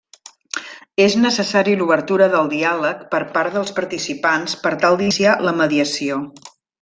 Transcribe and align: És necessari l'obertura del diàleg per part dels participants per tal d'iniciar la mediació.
És 1.03 1.17
necessari 1.25 1.75
l'obertura 1.81 2.29
del 2.37 2.49
diàleg 2.55 3.03
per 3.13 3.21
part 3.37 3.57
dels 3.61 3.73
participants 3.81 4.57
per 4.65 4.73
tal 4.87 4.97
d'iniciar 5.03 5.37
la 5.49 5.55
mediació. 5.63 6.19